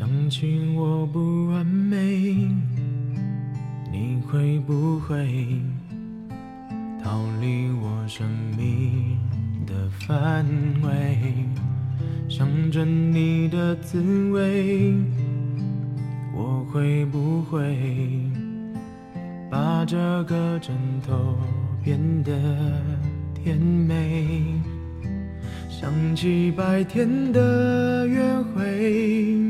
[0.00, 2.48] 想起我不完美，
[3.92, 5.60] 你会不会
[7.04, 8.26] 逃离我生
[8.56, 9.18] 命
[9.66, 10.46] 的范
[10.82, 11.18] 围？
[12.30, 14.94] 想着你的滋味，
[16.34, 17.76] 我会不会
[19.50, 20.74] 把这个枕
[21.06, 21.36] 头
[21.84, 22.32] 变得
[23.34, 24.38] 甜美？
[25.68, 28.22] 想起白天的约
[28.54, 29.49] 会，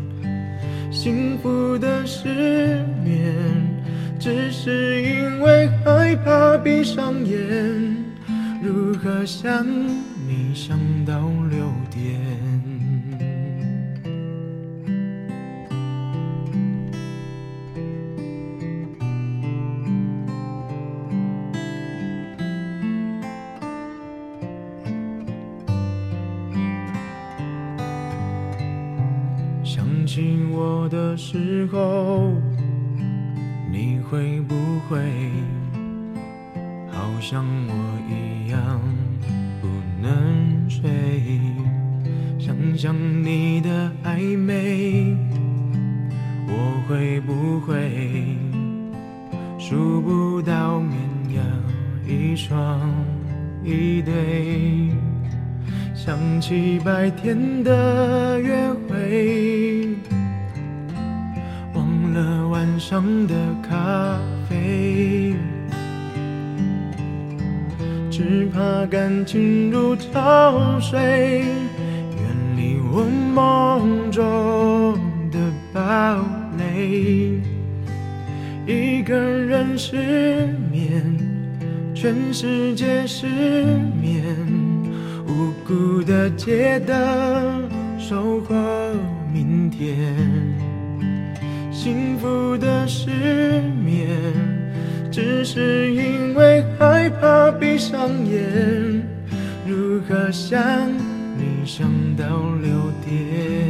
[1.03, 3.33] 幸福的失眠，
[4.19, 7.39] 只是因为害怕闭上眼。
[8.61, 9.65] 如何想
[10.27, 12.80] 你想到六点？
[30.11, 32.33] 想起我的时候，
[33.71, 34.55] 你会不
[34.89, 34.99] 会
[36.91, 37.73] 好像我
[38.09, 38.81] 一样
[39.61, 39.69] 不
[40.01, 40.81] 能睡？
[42.37, 45.15] 想想你的暧昧，
[46.45, 48.35] 我会不会
[49.57, 50.99] 数不到绵
[51.35, 51.45] 羊
[52.05, 52.81] 一双
[53.63, 54.91] 一对？
[56.03, 59.87] 想起白天的约会，
[61.75, 64.19] 忘了晚上的咖
[64.49, 65.35] 啡，
[68.09, 74.97] 只怕感情如潮水，远离我梦中
[75.29, 75.37] 的
[75.71, 76.25] 堡
[76.57, 77.39] 垒。
[78.65, 81.15] 一个人失眠，
[81.93, 83.27] 全世界失
[84.01, 84.60] 眠。
[85.71, 87.63] 孤的街灯
[87.97, 88.53] 守候
[89.33, 90.13] 明天，
[91.71, 93.09] 幸福的失
[93.81, 94.09] 眠，
[95.09, 99.01] 只是因为害怕闭上眼。
[99.65, 100.61] 如何想
[101.37, 101.87] 你想
[102.17, 102.25] 到
[102.61, 103.60] 六点？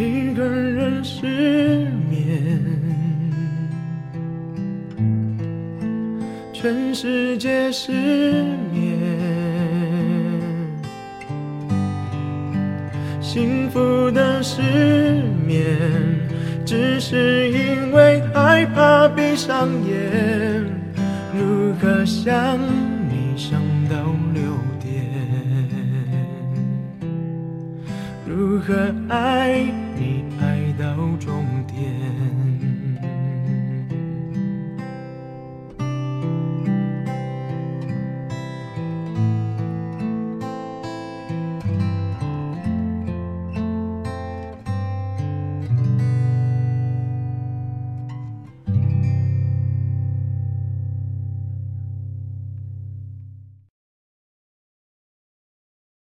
[0.00, 1.26] 一个人失
[2.08, 2.26] 眠，
[6.54, 7.92] 全世界失
[8.72, 8.98] 眠，
[13.20, 14.62] 幸福的失
[15.46, 15.76] 眠，
[16.64, 20.64] 只是因为害怕闭上眼。
[21.38, 22.58] 如何想
[23.10, 23.96] 你想到
[24.32, 24.40] 六
[24.80, 25.04] 点？
[28.26, 29.70] 如何爱？
[31.20, 32.29] 终点。